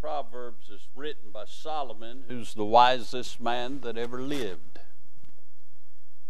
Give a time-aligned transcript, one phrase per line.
[0.00, 4.78] Proverbs is written by Solomon, who's the wisest man that ever lived.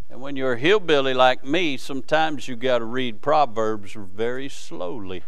[0.09, 5.23] And when you're a hillbilly like me, sometimes you got to read Proverbs very slowly.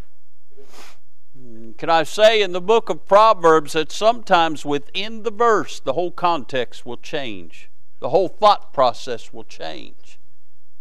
[1.77, 6.11] Can I say in the book of Proverbs that sometimes within the verse, the whole
[6.11, 10.19] context will change, the whole thought process will change.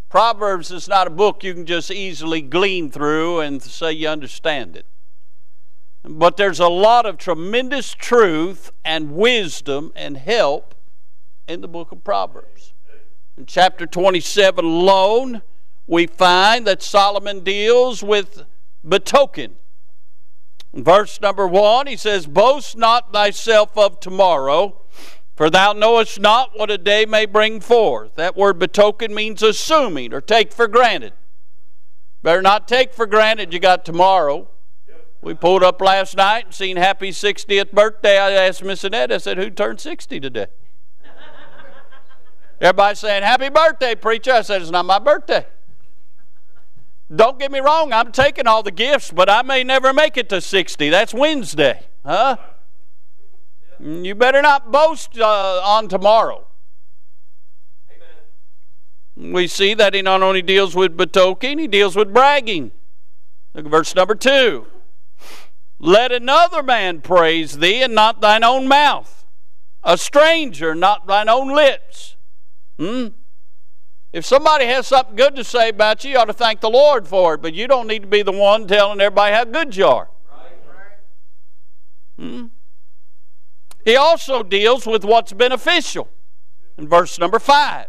[0.07, 4.77] Proverbs is not a book you can just easily glean through and say you understand
[4.77, 4.85] it.
[6.03, 10.75] But there's a lot of tremendous truth and wisdom and help
[11.47, 12.73] in the book of Proverbs.
[13.37, 15.41] In chapter 27 alone,
[15.87, 18.43] we find that Solomon deals with
[18.85, 19.51] betoken.
[20.73, 24.81] Verse number 1, he says, Boast not thyself of tomorrow,
[25.35, 28.15] for thou knowest not what a day may bring forth.
[28.15, 31.13] That word betoken means assuming or take for granted.
[32.21, 34.47] Better not take for granted you got tomorrow.
[35.21, 38.17] We pulled up last night and seen Happy 60th birthday.
[38.17, 40.47] I asked Miss Annette, I said, Who turned 60 today?
[42.61, 44.31] Everybody saying, Happy birthday, preacher.
[44.31, 45.45] I said, It's not my birthday.
[47.13, 50.29] Don't get me wrong, I'm taking all the gifts, but I may never make it
[50.29, 50.89] to 60.
[50.89, 51.87] That's Wednesday.
[52.05, 52.37] Huh?
[53.79, 56.45] You better not boast uh, on tomorrow.
[59.17, 59.33] Amen.
[59.33, 62.71] We see that he not only deals with betokening, he deals with bragging.
[63.55, 64.67] Look at verse number 2.
[65.79, 69.25] Let another man praise thee, and not thine own mouth.
[69.83, 72.17] A stranger, not thine own lips.
[72.77, 73.07] Hmm?
[74.11, 77.07] If somebody has something good to say about you, you ought to thank the Lord
[77.07, 79.85] for it, but you don't need to be the one telling everybody how good you
[79.85, 80.09] are.
[82.17, 82.47] Hmm?
[83.85, 86.09] He also deals with what's beneficial.
[86.77, 87.87] In verse number 5,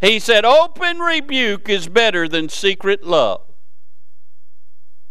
[0.00, 3.43] he said, Open rebuke is better than secret love.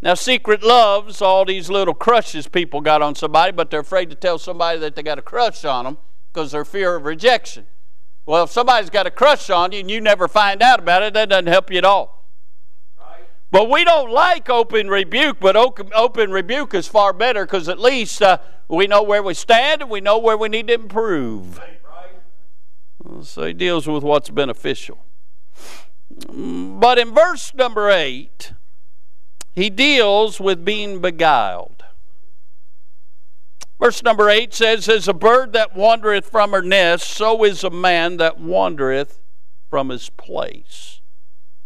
[0.04, 4.16] Now, secret love's all these little crushes people got on somebody, but they're afraid to
[4.16, 5.96] tell somebody that they got a crush on them
[6.30, 7.64] because they're fear of rejection.
[8.26, 11.14] Well, if somebody's got a crush on you and you never find out about it,
[11.14, 12.28] that doesn't help you at all.
[13.50, 18.20] But we don't like open rebuke, but open, rebuke is far better because at least
[18.20, 18.38] uh,
[18.68, 21.58] we know where we stand and we know where we need to improve.
[23.22, 25.02] So he deals with what's beneficial.
[26.28, 28.52] But in verse number 8,
[29.54, 31.84] he deals with being beguiled.
[33.80, 37.70] Verse number 8 says, As a bird that wandereth from her nest, so is a
[37.70, 39.20] man that wandereth
[39.68, 41.00] from his place.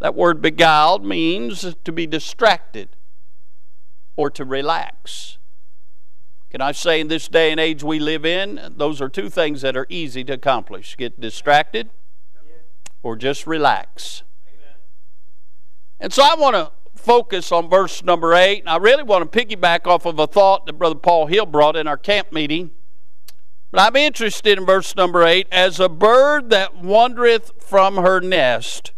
[0.00, 2.96] That word beguiled means to be distracted
[4.16, 5.38] or to relax.
[6.50, 9.60] Can I say in this day and age we live in, those are two things
[9.60, 11.90] that are easy to accomplish get distracted
[13.02, 14.22] or just relax.
[16.00, 18.60] And so I want to focus on verse number 8.
[18.60, 21.76] And I really want to piggyback off of a thought that Brother Paul Hill brought
[21.76, 22.70] in our camp meeting.
[23.70, 25.46] But I'm interested in verse number 8.
[25.52, 28.92] As a bird that wandereth from her nest,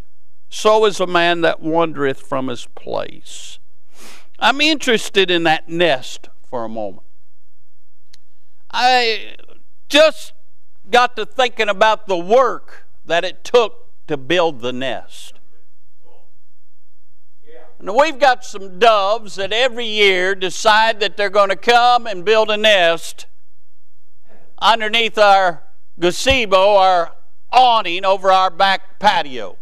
[0.49, 3.59] so is a man that wandereth from his place.
[4.39, 7.05] I'm interested in that nest for a moment.
[8.71, 9.35] I
[9.89, 10.33] just
[10.89, 15.40] got to thinking about the work that it took to build the nest.
[17.83, 22.23] Now, we've got some doves that every year decide that they're going to come and
[22.23, 23.25] build a nest
[24.59, 25.63] underneath our
[25.99, 27.15] gazebo, our
[27.51, 29.57] awning over our back patio.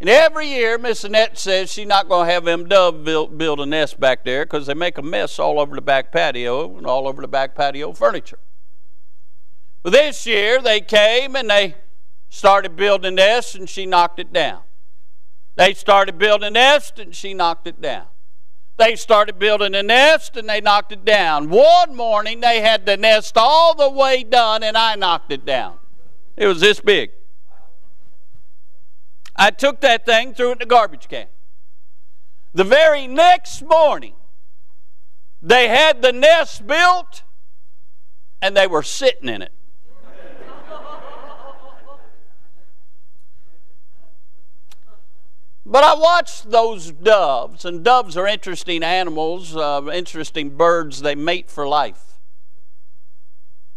[0.00, 3.60] And every year, Miss Annette says she's not going to have them doves build, build
[3.60, 6.86] a nest back there because they make a mess all over the back patio and
[6.86, 8.38] all over the back patio furniture.
[9.84, 11.76] But this year, they came and they
[12.28, 14.62] started building a nest, and she knocked it down.
[15.56, 18.06] They started building a nest and she knocked it down.
[18.76, 21.48] They started building a nest and they knocked it down.
[21.48, 25.78] One morning they had the nest all the way done and I knocked it down.
[26.36, 27.10] It was this big.
[29.34, 31.26] I took that thing, threw it in the garbage can.
[32.52, 34.14] The very next morning,
[35.42, 37.22] they had the nest built
[38.42, 39.52] and they were sitting in it.
[45.68, 51.02] But I watched those doves, and doves are interesting animals, uh, interesting birds.
[51.02, 52.20] They mate for life.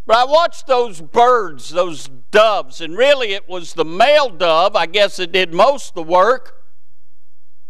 [0.06, 4.86] But I watched those birds, those doves, and really it was the male dove, I
[4.86, 6.63] guess, it did most of the work.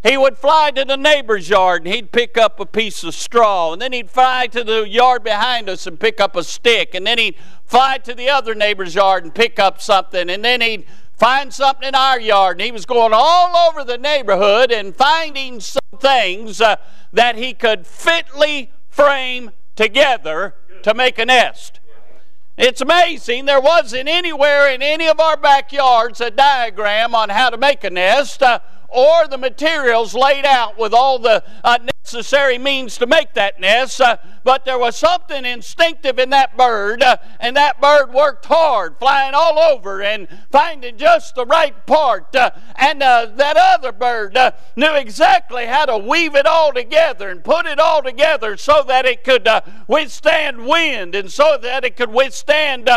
[0.03, 3.71] He would fly to the neighbor's yard and he'd pick up a piece of straw,
[3.71, 7.07] and then he'd fly to the yard behind us and pick up a stick, and
[7.07, 10.85] then he'd fly to the other neighbor's yard and pick up something, and then he'd
[11.19, 12.57] find something in our yard.
[12.57, 16.77] And he was going all over the neighborhood and finding some things uh,
[17.13, 21.79] that he could fitly frame together to make a nest.
[22.57, 23.45] It's amazing.
[23.45, 27.89] There wasn't anywhere in any of our backyards a diagram on how to make a
[27.89, 28.43] nest.
[28.43, 28.59] Uh,
[28.91, 31.77] or the materials laid out with all the uh,
[32.13, 34.01] necessary means to make that nest.
[34.01, 38.97] Uh, but there was something instinctive in that bird, uh, and that bird worked hard,
[38.97, 42.35] flying all over and finding just the right part.
[42.35, 47.29] Uh, and uh, that other bird uh, knew exactly how to weave it all together
[47.29, 49.47] and put it all together so that it could
[49.87, 52.89] withstand wind and so that it could withstand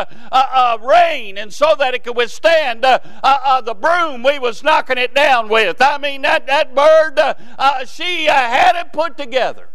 [0.83, 5.82] rain and so that it could withstand the broom we was knocking it down with.
[5.83, 9.69] I mean, that, that bird, uh, uh, she uh, had it put together.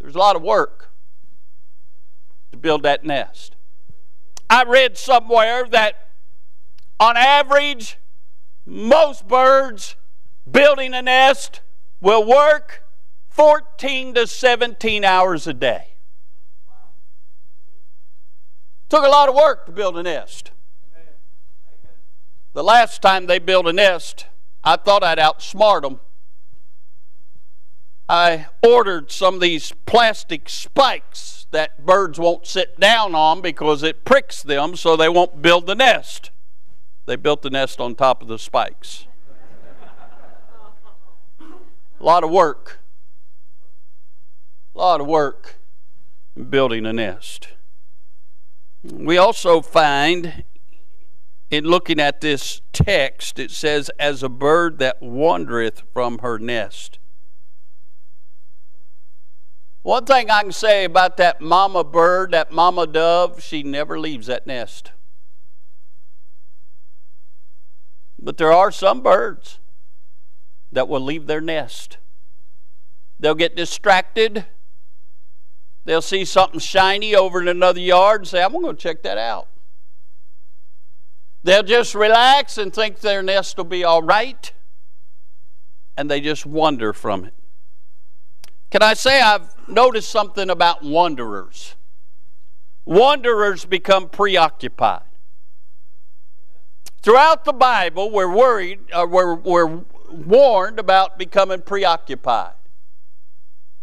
[0.00, 0.90] There's a lot of work
[2.52, 3.56] to build that nest.
[4.48, 6.08] I read somewhere that
[6.98, 7.98] on average,
[8.66, 9.96] most birds
[10.50, 11.60] building a nest
[12.00, 12.84] will work
[13.28, 15.94] 14 to 17 hours a day.
[18.88, 20.50] Took a lot of work to build a nest.
[22.52, 24.26] The last time they built a nest,
[24.62, 26.00] I thought I'd outsmart them.
[28.08, 34.04] I ordered some of these plastic spikes that birds won't sit down on because it
[34.04, 36.30] pricks them so they won't build the nest.
[37.06, 39.06] They built the nest on top of the spikes.
[41.40, 42.80] A lot of work.
[44.74, 45.60] A lot of work
[46.34, 47.48] in building a nest.
[48.82, 50.44] We also find
[51.50, 56.98] in looking at this text, it says, as a bird that wandereth from her nest.
[59.82, 64.26] One thing I can say about that mama bird, that mama dove, she never leaves
[64.26, 64.92] that nest.
[68.18, 69.58] But there are some birds
[70.70, 71.96] that will leave their nest.
[73.18, 74.44] They'll get distracted.
[75.86, 79.18] They'll see something shiny over in another yard and say, I'm going to check that
[79.18, 79.48] out.
[81.42, 84.52] They'll just relax and think their nest will be all right,
[85.96, 87.34] and they just wander from it.
[88.70, 91.74] Can I say I've noticed something about wanderers?
[92.84, 95.02] Wanderers become preoccupied.
[97.02, 102.52] Throughout the Bible, we're worried, uh, we're, we're warned about becoming preoccupied,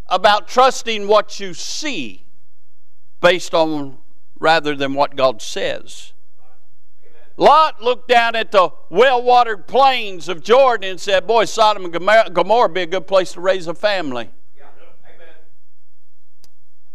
[0.08, 2.26] about trusting what you see
[3.20, 3.98] based on
[4.40, 6.14] rather than what God says.
[7.40, 11.94] Lot looked down at the well watered plains of Jordan and said, Boy, Sodom and
[11.94, 14.32] Gomorrah would be a good place to raise a family.
[14.58, 14.66] Yeah.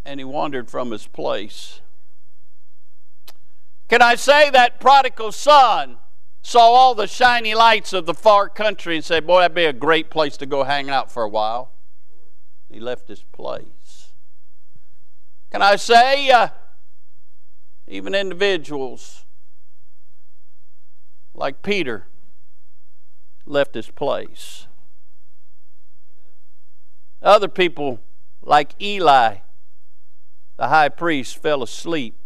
[0.04, 1.80] And he wandered from his place.
[3.88, 5.98] Can I say that prodigal son
[6.42, 9.72] saw all the shiny lights of the far country and said, Boy, that'd be a
[9.72, 11.70] great place to go hang out for a while?
[12.68, 14.12] He left his place.
[15.52, 16.48] Can I say, uh,
[17.86, 19.21] even individuals
[21.34, 22.06] like Peter,
[23.46, 24.67] left his place.
[27.23, 28.00] Other people,
[28.43, 29.38] like Eli,
[30.56, 32.19] the high priest, fell asleep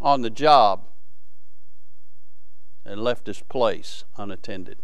[0.00, 0.84] on the job
[2.84, 4.78] and left his place unattended.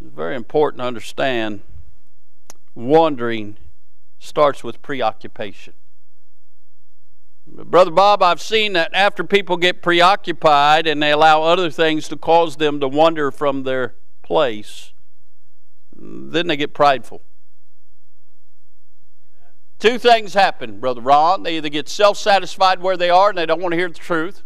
[0.00, 1.60] It's very important to understand
[2.74, 3.56] wandering
[4.18, 5.74] starts with preoccupation.
[7.46, 12.16] Brother Bob, I've seen that after people get preoccupied and they allow other things to
[12.16, 14.92] cause them to wander from their place,
[15.94, 17.22] then they get prideful.
[19.78, 21.42] Two things happen, Brother Ron.
[21.42, 23.94] They either get self satisfied where they are and they don't want to hear the
[23.94, 24.42] truth,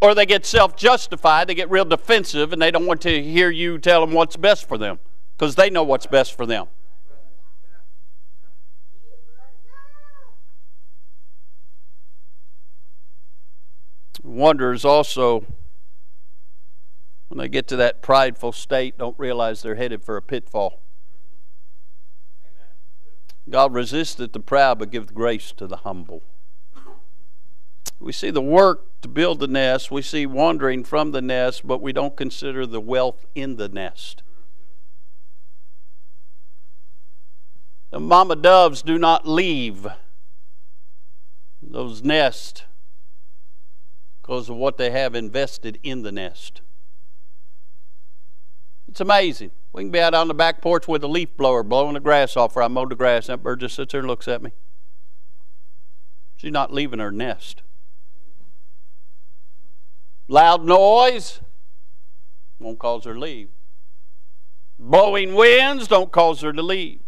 [0.00, 3.50] or they get self justified, they get real defensive, and they don't want to hear
[3.50, 5.00] you tell them what's best for them
[5.36, 6.68] because they know what's best for them.
[14.28, 15.46] Wanderers also,
[17.28, 20.82] when they get to that prideful state, don't realize they're headed for a pitfall.
[23.48, 26.22] God resisteth the proud, but giveth grace to the humble.
[27.98, 31.80] We see the work to build the nest, we see wandering from the nest, but
[31.80, 34.22] we don't consider the wealth in the nest.
[37.90, 39.86] The mama doves do not leave
[41.62, 42.64] those nests
[44.28, 46.60] because of what they have invested in the nest.
[48.86, 49.52] It's amazing.
[49.72, 52.36] We can be out on the back porch with a leaf blower blowing the grass
[52.36, 53.30] off where I mowed the grass.
[53.30, 54.52] and That bird just sits there and looks at me.
[56.36, 57.62] She's not leaving her nest.
[60.28, 61.40] Loud noise
[62.58, 63.48] won't cause her to leave.
[64.78, 67.00] Blowing winds don't cause her to leave.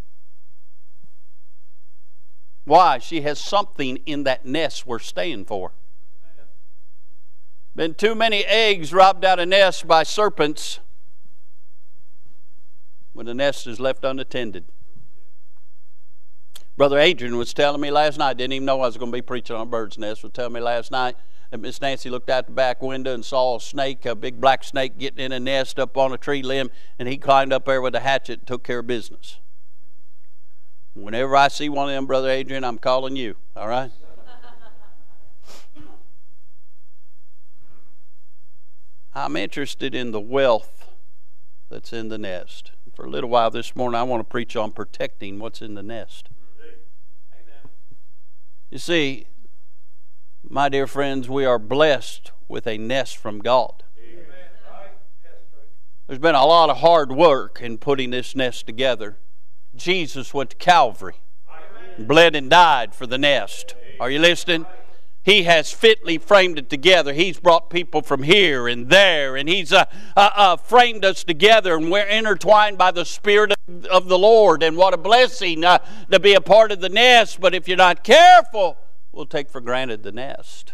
[2.65, 2.97] Why?
[2.97, 5.73] She has something in that nest we're staying for.
[7.75, 10.81] Been too many eggs robbed out of nests by serpents
[13.13, 14.65] when the nest is left unattended.
[16.77, 19.23] Brother Adrian was telling me last night, didn't even know I was going to be
[19.23, 21.15] preaching on a bird's nest, was telling me last night
[21.51, 24.65] that Miss Nancy looked out the back window and saw a snake, a big black
[24.65, 27.83] snake, getting in a nest up on a tree limb, and he climbed up there
[27.83, 29.41] with a hatchet and took care of business.
[30.95, 33.91] Whenever I see one of them, Brother Adrian, I'm calling you, all right?
[39.13, 40.89] I'm interested in the wealth
[41.69, 42.73] that's in the nest.
[42.95, 45.83] For a little while this morning, I want to preach on protecting what's in the
[45.83, 46.29] nest.
[48.71, 49.27] You see,
[50.49, 53.83] my dear friends, we are blessed with a nest from God.
[56.07, 59.17] There's been a lot of hard work in putting this nest together.
[59.75, 61.17] Jesus went to Calvary,
[61.99, 63.75] bled and died for the nest.
[63.99, 64.67] Are you listening?
[65.23, 67.13] He has fitly framed it together.
[67.13, 69.85] He's brought people from here and there, and He's uh,
[70.17, 74.63] uh, uh, framed us together, and we're intertwined by the Spirit of, of the Lord.
[74.63, 75.79] And what a blessing uh,
[76.11, 77.39] to be a part of the nest.
[77.39, 78.79] But if you're not careful,
[79.13, 80.73] we'll take for granted the nest.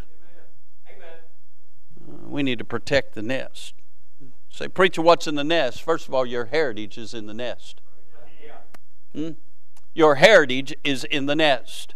[0.88, 3.74] Uh, we need to protect the nest.
[4.48, 5.82] Say, preacher, what's in the nest?
[5.82, 7.80] First of all, your heritage is in the nest.
[9.12, 9.30] Hmm?
[9.92, 11.94] Your heritage is in the nest.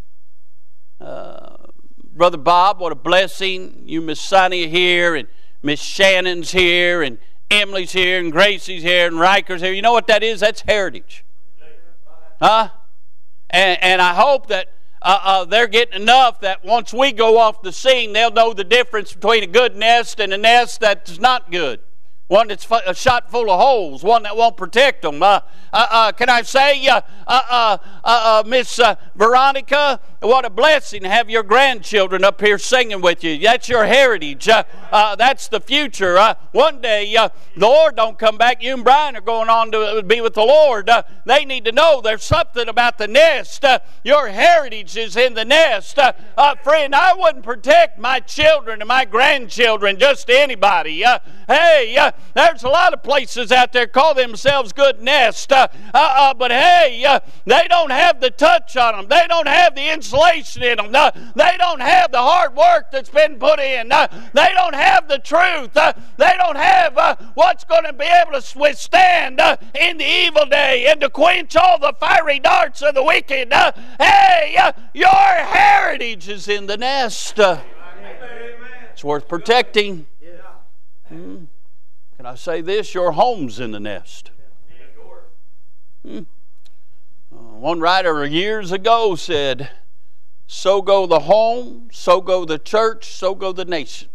[1.01, 1.70] Uh,
[2.15, 3.83] Brother Bob, what a blessing.
[3.87, 5.29] You, Miss Sonny, here, and
[5.63, 7.19] Miss Shannon's here, and
[7.51, 9.73] Emily's here, and Gracie's here, and Riker's here.
[9.73, 10.41] You know what that is?
[10.41, 11.25] That's heritage.
[12.41, 12.71] Huh?
[13.49, 17.63] And, and I hope that uh, uh, they're getting enough that once we go off
[17.63, 21.51] the scene, they'll know the difference between a good nest and a nest that's not
[21.51, 21.81] good
[22.31, 22.65] one that's
[22.97, 25.21] shot full of holes, one that won't protect them.
[25.21, 25.41] Uh,
[25.73, 31.03] uh, uh, can I say, uh, uh, uh, uh Miss uh, Veronica, what a blessing
[31.03, 33.37] to have your grandchildren up here singing with you.
[33.41, 34.45] That's your heritage.
[34.45, 36.37] that's the future.
[36.53, 38.63] one day, the Lord don't come back.
[38.63, 40.89] You and Brian are going on to be with the Lord.
[41.27, 43.65] they need to know there's something about the nest.
[44.05, 45.99] your heritage is in the nest.
[46.63, 51.03] friend, I wouldn't protect my children and my grandchildren just to anybody.
[51.49, 56.35] hey, there's a lot of places out there call themselves good nest, uh, uh, uh,
[56.35, 59.09] but hey, uh, they don't have the touch on them.
[59.09, 60.93] They don't have the insulation in them.
[61.35, 63.89] they don't have the hard work that's been put in.
[63.89, 65.75] they don't have the truth.
[65.75, 69.41] they don't have what's going to be able to withstand
[69.79, 73.53] in the evil day and to quench all the fiery darts of the wicked.
[73.99, 77.39] hey, your heritage is in the nest.
[78.93, 80.07] It's worth protecting.
[81.11, 81.49] Mm.
[82.21, 82.93] Can I say this?
[82.93, 84.31] Your home's in the nest.
[86.07, 86.19] Hmm.
[87.33, 89.71] Uh, one writer years ago said,
[90.47, 94.11] So go the home, so go the church, so go the nation.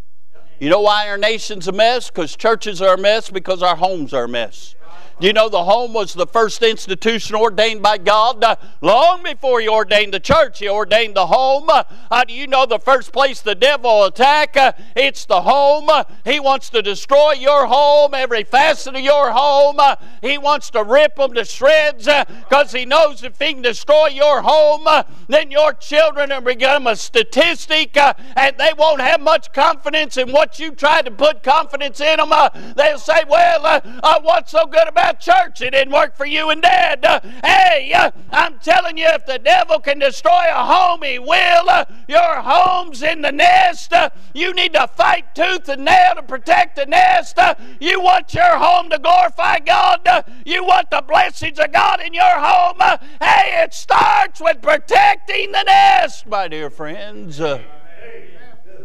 [0.59, 2.11] You know why our nation's a mess?
[2.11, 4.75] Because churches are a mess, because our homes are a mess.
[5.17, 8.43] You know, the home was the first institution ordained by God.
[8.43, 11.69] Uh, long before He ordained the church, He ordained the home.
[11.69, 14.57] Uh, do you know the first place the devil attack?
[14.57, 15.87] Uh, it's the home.
[15.87, 19.77] Uh, he wants to destroy your home, every facet of your home.
[19.79, 23.61] Uh, he wants to rip them to shreds because uh, He knows if He can
[23.61, 24.85] destroy your home,
[25.29, 30.59] then your children will become a statistic and they won't have much confidence in what
[30.59, 32.31] you tried to put confidence in them.
[32.75, 33.81] they'll say, Well,
[34.21, 35.61] what's so good about church.
[35.61, 37.05] It didn't work for you and dad.
[37.05, 41.69] Uh, hey, uh, I'm telling you, if the devil can destroy a home, he will.
[41.69, 43.93] Uh, your home's in the nest.
[43.93, 47.37] Uh, you need to fight tooth and nail to protect the nest.
[47.37, 50.07] Uh, you want your home to glorify God.
[50.07, 52.79] Uh, you want the blessings of God in your home.
[53.21, 57.41] hey, it starts with protecting the nest, my dear friends.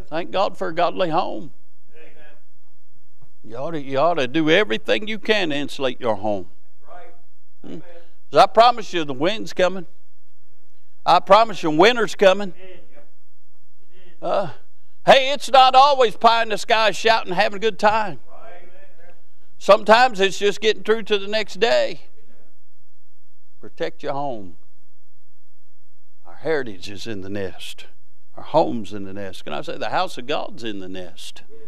[0.08, 1.52] thank God for a godly home.
[3.42, 6.48] You ought to, you ought to do everything you can to insulate your home.
[7.64, 7.78] Hmm?
[8.32, 9.86] I promise you, the wind's coming.
[11.04, 12.52] I promise you, winter's coming.
[14.20, 14.50] Uh,
[15.06, 18.20] hey, it's not always pie in the sky shouting, having a good time.
[19.58, 22.02] Sometimes it's just getting through to the next day.
[23.60, 24.56] Protect your home.
[26.24, 27.86] Our heritage is in the nest.
[28.36, 29.44] Our home's in the nest.
[29.44, 31.42] Can I say the house of God's in the nest?
[31.46, 31.59] Hmm?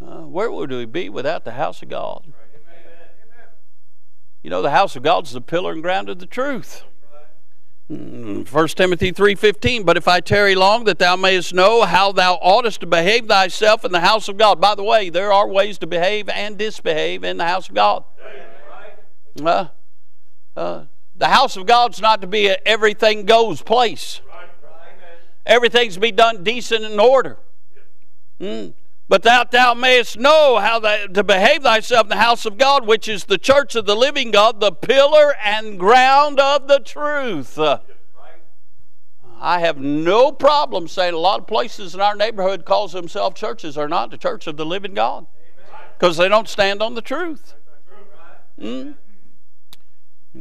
[0.00, 2.32] Uh, where would we be without the house of God?
[4.42, 6.84] You know, the house of God is the pillar and ground of the truth.
[7.88, 12.34] 1 mm, Timothy 3.15, But if I tarry long, that thou mayest know how thou
[12.34, 14.60] oughtest to behave thyself in the house of God.
[14.60, 18.04] By the way, there are ways to behave and disbehave in the house of God.
[19.42, 19.68] Uh,
[20.54, 20.84] uh,
[21.16, 24.20] The house of God's not to be a everything goes place.
[25.46, 27.38] Everything's to be done decent and order.
[28.38, 28.74] Mm.
[29.08, 33.08] But that thou mayest know how to behave thyself in the house of God, which
[33.08, 37.58] is the church of the living God, the pillar and ground of the truth.
[39.40, 43.78] I have no problem saying a lot of places in our neighborhood calls themselves churches
[43.78, 45.26] are not the church of the living God
[45.96, 47.54] because they don't stand on the truth.
[48.60, 48.94] Mm?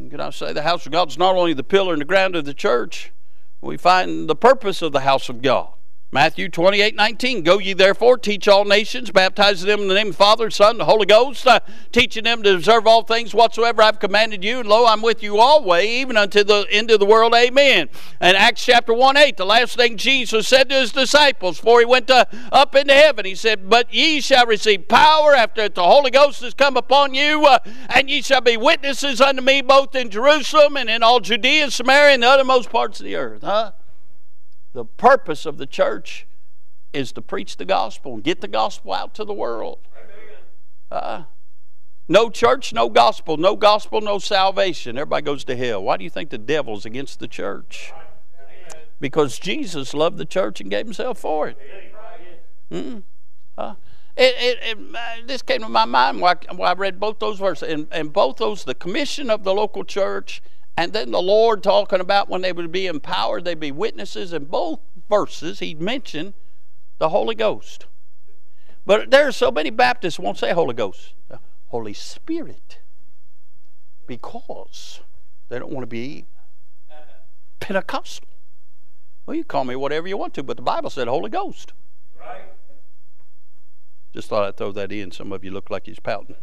[0.10, 2.36] Can I say the house of God is not only the pillar and the ground
[2.36, 3.14] of the church,
[3.62, 5.70] we find the purpose of the house of God.
[6.10, 7.44] Matthew 28 19.
[7.44, 10.72] Go ye therefore, teach all nations, baptizing them in the name of the Father, Son,
[10.72, 11.60] and the Holy Ghost, uh,
[11.92, 14.62] teaching them to observe all things whatsoever I've commanded you.
[14.62, 17.36] And lo, I'm with you always, even unto the end of the world.
[17.36, 17.90] Amen.
[18.22, 21.86] And Acts chapter 1 8, the last thing Jesus said to his disciples before he
[21.86, 26.10] went to, up into heaven, he said, But ye shall receive power after the Holy
[26.10, 27.60] Ghost has come upon you, uh,
[27.90, 32.14] and ye shall be witnesses unto me both in Jerusalem and in all Judea, Samaria,
[32.14, 33.42] and the uttermost parts of the earth.
[33.44, 33.74] Huh?
[34.78, 36.28] The purpose of the church
[36.94, 39.80] is to preach the gospel and get the gospel out to the world.
[40.92, 41.24] Uh,
[42.08, 43.38] no church, no gospel.
[43.38, 44.96] No gospel, no salvation.
[44.96, 45.84] Everybody goes to hell.
[45.84, 47.92] Why do you think the devil's against the church?
[49.00, 51.58] Because Jesus loved the church and gave himself for it.
[52.72, 53.00] Mm-hmm.
[53.58, 53.74] Uh,
[54.16, 57.40] it, it, it, uh, this came to my mind while I, I read both those
[57.40, 57.68] verses.
[57.68, 60.40] And, and both those, the commission of the local church
[60.78, 64.32] and then the Lord talking about when they would be empowered, they'd be witnesses.
[64.32, 64.80] In both
[65.10, 66.36] verses, he mentioned
[67.00, 67.88] the Holy Ghost.
[68.86, 71.16] But there are so many Baptists won't say Holy Ghost,
[71.70, 72.80] Holy Spirit,
[74.06, 75.02] because
[75.50, 76.28] they don't want to be
[77.60, 78.30] Pentecostal.
[79.26, 81.74] Well, you call me whatever you want to, but the Bible said Holy Ghost.
[82.18, 82.44] Right.
[84.14, 85.12] Just thought I'd throw that in.
[85.12, 86.38] Some of you look like he's pouting.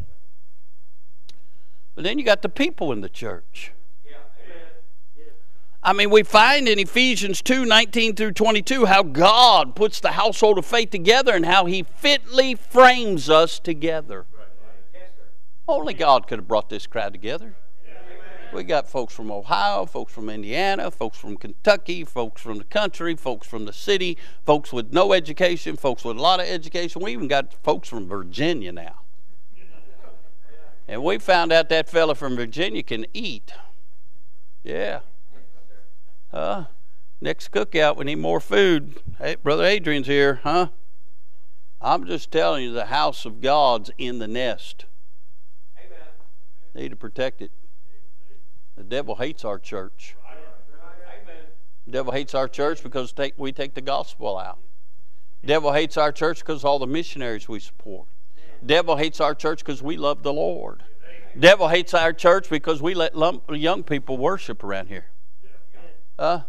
[1.95, 3.71] But then you got the people in the church.
[5.85, 10.57] I mean, we find in Ephesians 2 19 through 22 how God puts the household
[10.57, 14.25] of faith together and how He fitly frames us together.
[15.67, 17.53] Only God could have brought this crowd together.
[18.51, 23.15] We got folks from Ohio, folks from Indiana, folks from Kentucky, folks from the country,
[23.15, 27.03] folks from the city, folks with no education, folks with a lot of education.
[27.03, 29.01] We even got folks from Virginia now.
[30.87, 33.51] And we found out that fella from Virginia can eat.
[34.63, 35.01] Yeah.
[36.35, 36.65] Uh,
[37.21, 39.01] next cookout, we need more food.
[39.19, 40.67] Hey, Brother Adrian's here, huh?
[41.79, 44.83] I'm just telling you, the house of God's in the nest.
[45.77, 45.97] Amen.
[46.73, 47.51] Need to protect it.
[48.75, 50.17] The devil hates our church.
[51.85, 54.59] The devil hates our church because take, we take the gospel out.
[55.39, 58.07] The devil hates our church because all the missionaries we support.
[58.59, 60.83] The devil hates our church because we love the Lord.
[61.35, 63.13] The devil hates our church because we let
[63.49, 65.05] young people worship around here.
[66.17, 66.41] Uh,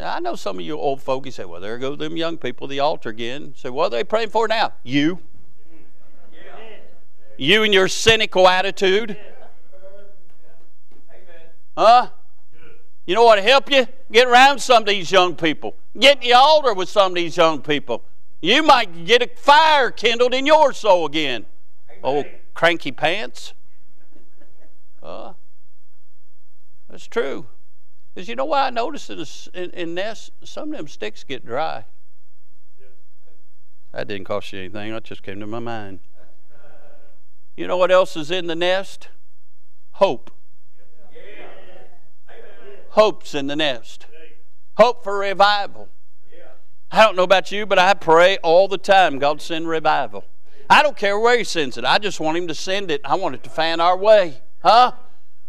[0.00, 2.66] I know some of you old folk, you say, well, there go them young people,
[2.66, 3.54] the altar again.
[3.56, 4.72] Say, what are they praying for now?
[4.82, 5.20] You.
[7.36, 9.16] You and your cynical attitude.
[11.76, 12.08] Huh?
[13.06, 13.86] You know what help you?
[14.10, 15.76] Get around some of these young people.
[15.98, 18.04] Get in the altar with some of these young people.
[18.40, 21.46] You might get a fire kindled in your soul again.
[22.02, 23.54] Oh, cranky pants.
[25.02, 25.34] Uh,
[26.88, 27.46] that's true.
[28.14, 29.24] Because you know why I noticed in,
[29.54, 30.30] in, in nests?
[30.44, 31.84] Some of them sticks get dry.
[33.92, 34.92] That didn't cost you anything.
[34.92, 36.00] That just came to my mind.
[37.56, 39.08] You know what else is in the nest?
[39.92, 40.30] Hope.
[42.90, 44.06] Hope's in the nest.
[44.76, 45.88] Hope for revival.
[46.90, 50.24] I don't know about you, but I pray all the time God send revival.
[50.70, 51.84] I don't care where He sends it.
[51.84, 53.00] I just want Him to send it.
[53.04, 54.40] I want it to fan our way.
[54.62, 54.92] Huh?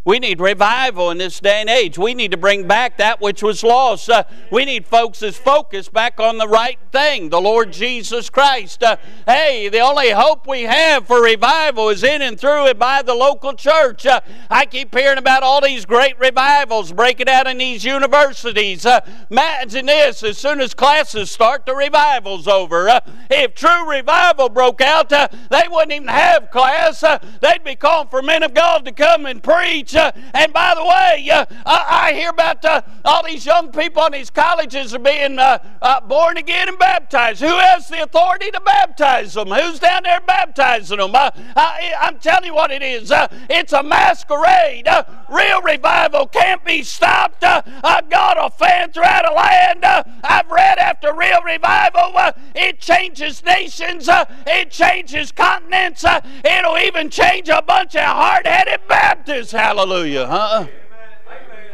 [0.05, 1.97] We need revival in this day and age.
[1.97, 4.07] We need to bring back that which was lost.
[4.07, 8.83] Uh, we need folks' focus back on the right thing, the Lord Jesus Christ.
[8.83, 13.01] Uh, hey, the only hope we have for revival is in and through it by
[13.01, 14.05] the local church.
[14.05, 18.85] Uh, I keep hearing about all these great revivals breaking out in these universities.
[18.85, 18.99] Uh,
[19.31, 22.89] imagine this as soon as classes start, the revival's over.
[22.89, 22.99] Uh,
[23.31, 27.03] if true revival broke out, uh, they wouldn't even have class.
[27.41, 29.94] they'd be calling for men of God to come and preach.
[29.95, 34.11] Uh, and by the way, uh, I, hear about uh, all these young people in
[34.11, 37.41] these colleges are being uh, uh, born again and baptized.
[37.41, 39.49] Who has the authority to baptize them?
[39.49, 41.15] Who's down there baptizing them?
[41.15, 43.11] Uh, I, am telling you what it is.
[43.49, 44.87] it's a masquerade.
[45.29, 47.41] real revival can't be stopped.
[47.41, 49.85] God will fan throughout a land.
[50.23, 52.13] I've read after real revival,
[52.53, 54.07] it changes nations.
[54.09, 56.03] it changes continents.
[56.43, 59.51] it'll even change a bunch of hard-headed Baptists.
[59.51, 59.84] Hallelujah.
[59.85, 60.25] Hallelujah.
[60.25, 60.65] Huh?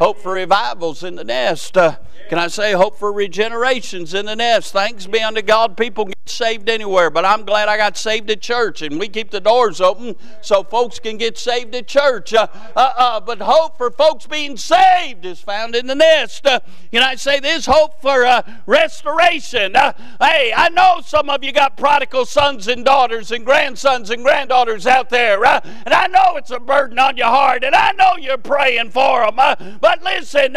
[0.01, 1.77] Hope for revivals in the nest.
[1.77, 4.73] Uh, can I say hope for regenerations in the nest?
[4.73, 8.41] Thanks be unto God, people get saved anywhere, but I'm glad I got saved at
[8.41, 12.33] church, and we keep the doors open so folks can get saved at church.
[12.33, 16.47] Uh, uh, uh but hope for folks being saved is found in the nest.
[16.47, 16.61] Uh,
[16.91, 17.67] can I say this?
[17.67, 19.75] Hope for uh, restoration.
[19.75, 24.87] hey, I know some of you got prodigal sons and daughters and grandsons and granddaughters
[24.87, 28.37] out there, and I know it's a burden on your heart, and I know you're
[28.37, 29.77] praying for them.
[29.81, 30.55] but listen,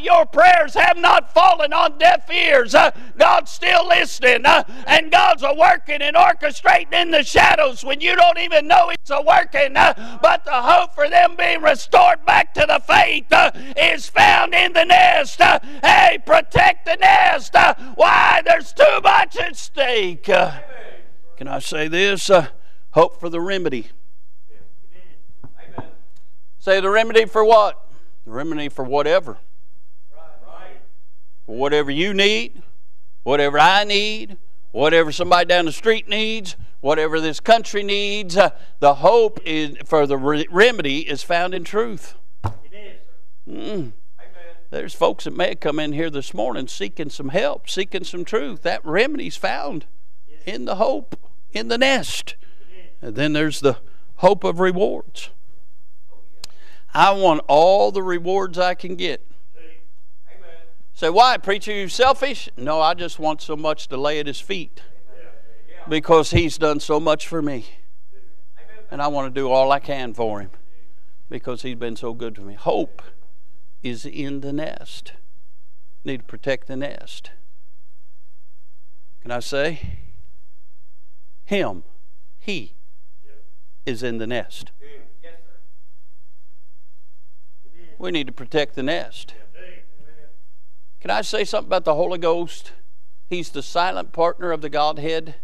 [0.00, 2.74] your prayers have not fallen on deaf ears.
[2.74, 8.00] Uh, God's still listening, uh, and God's a working and orchestrating in the shadows when
[8.00, 9.76] you don't even know He's a working.
[9.76, 14.54] Uh, but the hope for them being restored back to the faith uh, is found
[14.54, 15.40] in the nest.
[15.40, 17.54] Uh, hey, protect the nest.
[17.54, 18.42] Uh, why?
[18.44, 20.24] There's too much at stake.
[20.24, 22.30] can I say this?
[22.90, 23.88] hope for the remedy.
[26.58, 27.85] Say the remedy for what?
[28.26, 29.38] The remedy for whatever
[31.46, 32.60] for whatever you need,
[33.22, 34.36] whatever I need,
[34.72, 40.06] whatever somebody down the street needs, whatever this country needs, uh, the hope is, for
[40.06, 42.16] the re- remedy is found in truth.
[42.44, 43.00] It
[43.46, 43.54] is.
[43.54, 43.92] Mm.
[44.70, 48.24] There's folks that may have come in here this morning seeking some help, seeking some
[48.24, 48.62] truth.
[48.62, 49.86] That remedy's found
[50.28, 50.40] yes.
[50.44, 51.16] in the hope,
[51.52, 52.34] in the nest.
[53.00, 53.78] And then there's the
[54.16, 55.30] hope of rewards.
[56.96, 59.20] I want all the rewards I can get.
[60.94, 62.48] Say, why, preacher, you selfish?
[62.56, 64.80] No, I just want so much to lay at his feet
[65.90, 67.66] because he's done so much for me.
[68.90, 70.50] And I want to do all I can for him
[71.28, 72.54] because he's been so good to me.
[72.54, 73.02] Hope
[73.82, 75.12] is in the nest.
[76.02, 77.30] Need to protect the nest.
[79.20, 79.98] Can I say?
[81.44, 81.82] Him,
[82.38, 82.72] he
[83.84, 84.70] is in the nest.
[87.98, 89.34] We need to protect the nest.
[91.00, 92.72] Can I say something about the Holy Ghost?
[93.28, 95.36] He's the silent partner of the Godhead,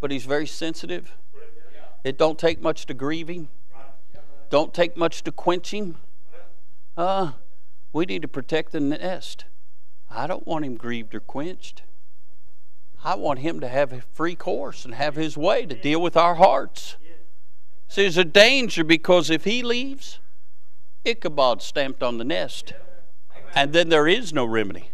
[0.00, 1.12] but he's very sensitive.
[2.04, 3.48] It don't take much to grieve him.
[4.50, 5.96] Don't take much to quench him.
[6.96, 7.32] Uh,
[7.92, 9.46] we need to protect the nest.
[10.10, 11.82] I don't want him grieved or quenched.
[13.02, 16.16] I want him to have a free course and have his way to deal with
[16.16, 16.96] our hearts.
[17.88, 20.20] See, there's a danger because if he leaves,
[21.04, 22.72] Ichabod stamped on the nest
[23.54, 24.90] and then there is no remedy.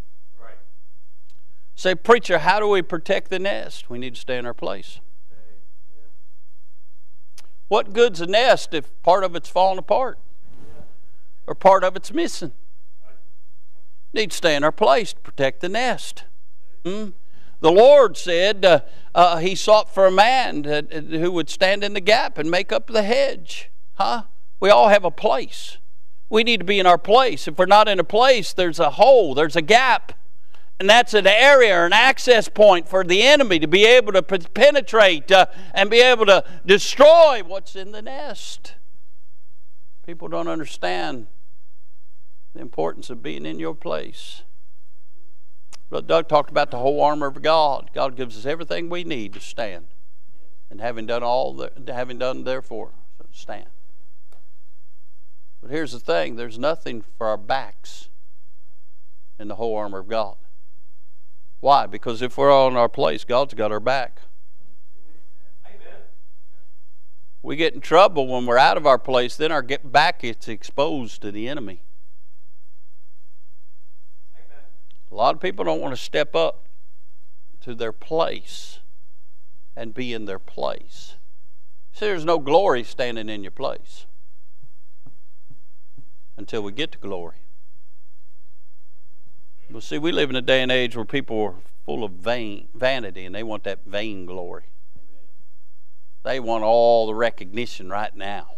[1.75, 3.89] Say, preacher, how do we protect the nest?
[3.89, 5.01] We need to stay in our place.
[7.69, 10.19] What good's a nest if part of it's falling apart
[11.47, 12.53] or part of it's missing?
[14.13, 16.25] Need to stay in our place to protect the nest.
[16.85, 17.11] Hmm?
[17.61, 18.81] The Lord said uh,
[19.15, 20.83] uh, He sought for a man to,
[21.19, 23.71] who would stand in the gap and make up the hedge.
[23.95, 24.25] Huh?
[24.59, 25.79] We all have a place
[26.31, 27.47] we need to be in our place.
[27.49, 30.13] If we're not in a place, there's a hole, there's a gap.
[30.79, 34.23] And that's an area or an access point for the enemy to be able to
[34.23, 38.77] penetrate uh, and be able to destroy what's in the nest.
[40.07, 41.27] People don't understand
[42.55, 44.43] the importance of being in your place.
[45.91, 47.91] Brother Doug talked about the whole armor of God.
[47.93, 49.89] God gives us everything we need to stand.
[50.71, 52.93] And having done all, the, having done therefore,
[53.33, 53.67] stand.
[55.61, 58.09] But here's the thing there's nothing for our backs
[59.39, 60.37] in the whole armor of God.
[61.61, 61.87] Why?
[61.87, 64.23] Because if we're all in our place, God's got our back.
[65.67, 65.99] Amen.
[67.43, 70.49] We get in trouble when we're out of our place, then our get back gets
[70.49, 71.85] exposed to the enemy.
[74.35, 74.65] Amen.
[75.13, 76.69] A lot of people don't want to step up
[77.61, 78.81] to their place
[79.77, 81.17] and be in their place.
[81.93, 84.07] See, there's no glory standing in your place
[86.37, 87.37] until we get to glory.
[89.71, 92.69] But see, we live in a day and age where people are full of vain
[92.75, 94.65] vanity and they want that vain glory.
[96.25, 98.57] They want all the recognition right now.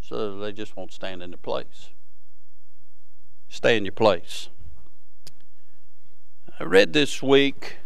[0.00, 1.90] So they just won't stand in their place.
[3.48, 4.48] Stay in your place.
[6.60, 7.76] I read this week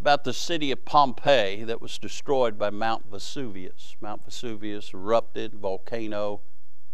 [0.00, 3.96] about the city of Pompeii that was destroyed by Mount Vesuvius.
[4.00, 6.40] Mount Vesuvius erupted, volcano,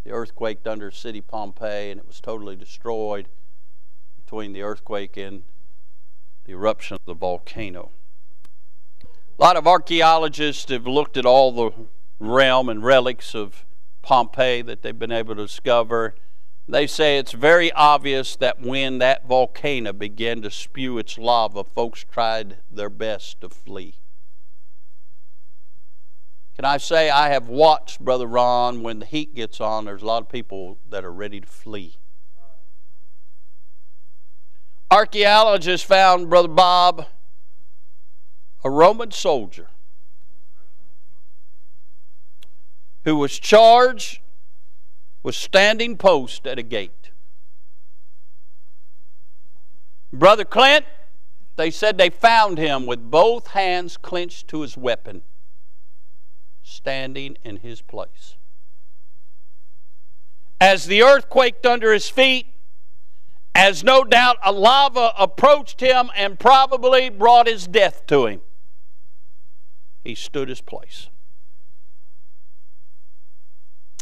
[0.02, 3.28] the earthquake under city Pompeii, and it was totally destroyed
[4.16, 5.44] between the earthquake and
[6.46, 7.92] the eruption of the volcano.
[9.04, 11.70] A lot of archaeologists have looked at all the
[12.18, 13.64] realm and relics of
[14.02, 16.16] Pompeii that they've been able to discover
[16.68, 22.04] they say it's very obvious that when that volcano began to spew its lava, folks
[22.10, 23.94] tried their best to flee.
[26.56, 30.06] Can I say I have watched Brother Ron when the heat gets on, there's a
[30.06, 31.98] lot of people that are ready to flee.
[34.90, 37.06] Archaeologists found Brother Bob
[38.64, 39.68] a Roman soldier
[43.04, 44.18] who was charged
[45.26, 47.10] with standing post at a gate.
[50.12, 50.86] Brother Clint,
[51.56, 55.22] they said they found him with both hands clenched to his weapon,
[56.62, 58.36] standing in his place.
[60.60, 62.46] As the earth quaked under his feet,
[63.52, 68.42] as no doubt a lava approached him and probably brought his death to him,
[70.04, 71.08] he stood his place.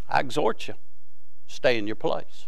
[0.06, 0.74] I exhort you,
[1.46, 2.46] stay in your place.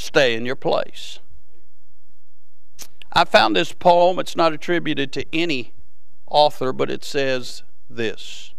[0.00, 1.20] stay in your place.
[3.12, 4.18] I found this poem.
[4.18, 5.72] It's not attributed to any
[6.26, 8.54] author, but it says this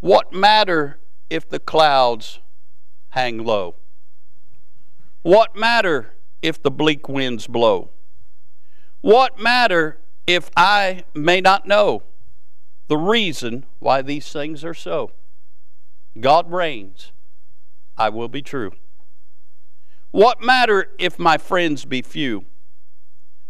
[0.00, 2.40] What matter if the clouds
[3.10, 3.76] hang low?
[5.22, 7.90] What matter if the bleak winds blow?
[9.02, 12.02] What matter if I may not know
[12.90, 15.12] the reason why these things are so?
[16.18, 17.12] God reigns.
[17.96, 18.72] I will be true.
[20.10, 22.46] What matter if my friends be few?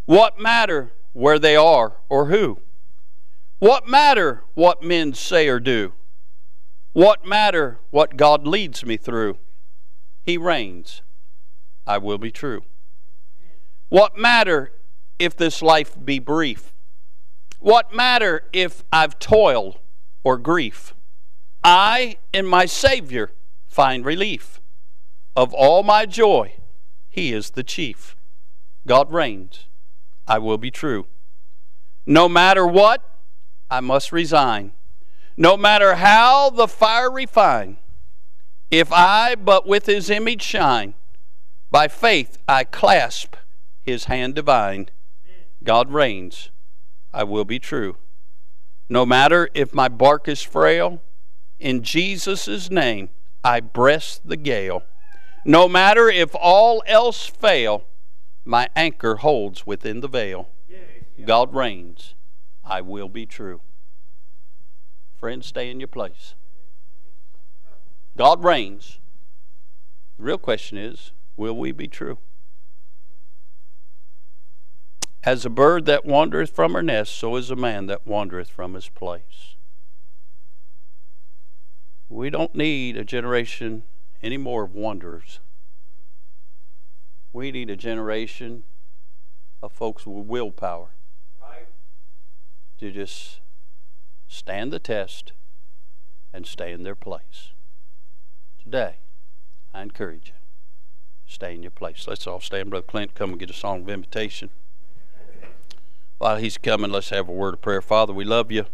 [0.04, 2.60] What matter where they are or who?
[3.60, 5.94] What matter what men say or do?
[6.92, 9.38] What matter what God leads me through?
[10.22, 11.00] He reigns.
[11.86, 12.60] I will be true.
[13.88, 14.72] What matter
[15.18, 16.74] if this life be brief?
[17.60, 19.80] What matter if I've toil
[20.24, 20.94] or grief?
[21.62, 23.32] I in my Savior
[23.68, 24.60] find relief.
[25.36, 26.54] Of all my joy,
[27.10, 28.16] He is the chief.
[28.86, 29.66] God reigns.
[30.26, 31.06] I will be true.
[32.06, 33.02] No matter what,
[33.70, 34.72] I must resign.
[35.36, 37.76] No matter how the fire refine,
[38.70, 40.94] if I but with His image shine,
[41.70, 43.36] by faith I clasp
[43.82, 44.88] His hand divine.
[45.62, 46.49] God reigns.
[47.12, 47.96] I will be true.
[48.88, 51.02] No matter if my bark is frail,
[51.58, 53.10] in Jesus' name
[53.44, 54.82] I breast the gale.
[55.44, 57.84] No matter if all else fail,
[58.44, 60.48] my anchor holds within the veil.
[61.24, 62.14] God reigns.
[62.64, 63.60] I will be true.
[65.18, 66.34] Friends, stay in your place.
[68.16, 68.98] God reigns.
[70.16, 72.18] The real question is will we be true?
[75.22, 78.74] As a bird that wandereth from her nest, so is a man that wandereth from
[78.74, 79.56] his place.
[82.08, 83.82] We don't need a generation
[84.22, 85.40] any more of wanderers.
[87.32, 88.64] We need a generation
[89.62, 90.90] of folks with willpower
[91.40, 91.68] right.
[92.78, 93.40] to just
[94.26, 95.32] stand the test
[96.32, 97.50] and stay in their place.
[98.62, 98.96] Today,
[99.74, 100.34] I encourage you,
[101.26, 102.06] stay in your place.
[102.08, 102.70] Let's all stand.
[102.70, 104.50] Brother Clint, come and get a song of invitation.
[106.20, 107.80] While he's coming, let's have a word of prayer.
[107.80, 108.66] Father, we love you.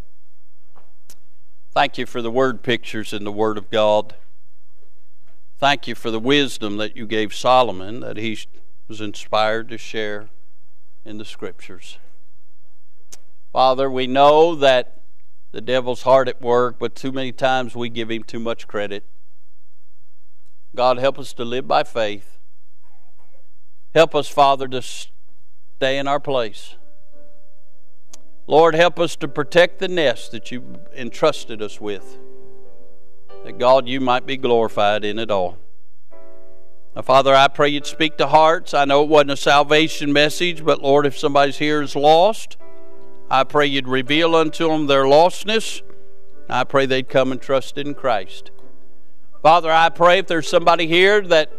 [1.71, 4.17] Thank you for the word pictures in the Word of God.
[5.57, 8.37] Thank you for the wisdom that you gave Solomon that he
[8.89, 10.29] was inspired to share
[11.05, 11.99] in the scriptures.
[13.53, 15.03] Father, we know that
[15.53, 19.05] the devil's hard at work, but too many times we give him too much credit.
[20.75, 22.41] God, help us to live by faith.
[23.95, 26.75] Help us, Father, to stay in our place.
[28.47, 32.19] Lord, help us to protect the nest that you entrusted us with
[33.47, 35.57] that God, you might be glorified in it all.
[36.97, 38.75] Now, Father, I pray you'd speak to hearts.
[38.75, 42.57] I know it wasn't a salvation message, but Lord, if somebody's here is lost,
[43.31, 45.83] I pray you'd reveal unto them their lostness.
[46.51, 48.51] I pray they'd come and trust in Christ.
[49.43, 51.53] Father, I pray if there's somebody here that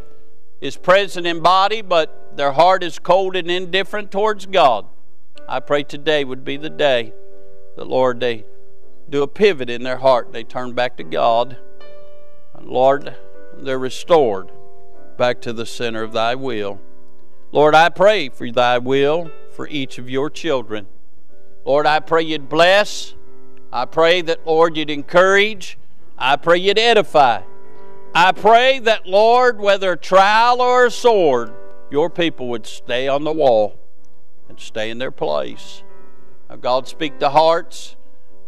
[0.59, 4.87] is present in body, but their heart is cold and indifferent towards God,
[5.47, 7.13] I pray today would be the day
[7.75, 8.45] that, Lord, they
[9.09, 10.33] do a pivot in their heart.
[10.33, 11.57] They turn back to God
[12.61, 13.15] Lord,
[13.57, 14.51] they're restored
[15.17, 16.79] back to the center of thy will.
[17.51, 20.87] Lord, I pray for thy will for each of your children.
[21.65, 23.15] Lord, I pray you'd bless.
[23.71, 25.77] I pray that, Lord, you'd encourage.
[26.17, 27.41] I pray you'd edify.
[28.13, 31.53] I pray that, Lord, whether trial or sword,
[31.89, 33.77] your people would stay on the wall
[34.49, 35.83] and stay in their place.
[36.49, 37.95] Now, God, speak to hearts.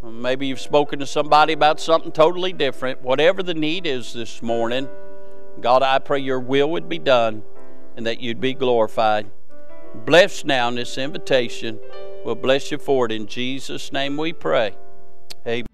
[0.04, 3.02] Maybe you've spoken to somebody about something totally different.
[3.02, 4.88] Whatever the need is this morning,
[5.60, 7.44] God, I pray your will would be done
[7.98, 9.30] and that you'd be glorified.
[10.06, 11.80] Bless now in this invitation.
[12.24, 13.12] We'll bless you for it.
[13.12, 14.76] In Jesus' name we pray.
[15.46, 15.66] Amen.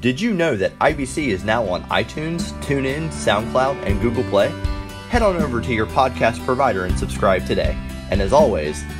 [0.00, 4.48] Did you know that IBC is now on iTunes, TuneIn, SoundCloud, and Google Play?
[5.08, 7.76] Head on over to your podcast provider and subscribe today.
[8.10, 8.82] And as always,